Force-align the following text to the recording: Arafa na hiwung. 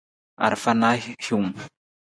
Arafa 0.45 0.71
na 0.79 0.89
hiwung. 1.01 1.53